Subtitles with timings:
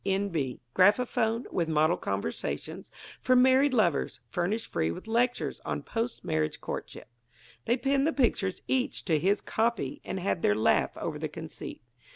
[0.03, 0.29] N.
[0.29, 0.61] B.
[0.73, 2.89] Graphophone, with Model Conversations
[3.21, 7.07] for Married Lovers, furnished free with lectures on Post Marriage Courtship.
[7.65, 11.83] They pinned the pictures each to its "copy" and had their laugh over the conceit.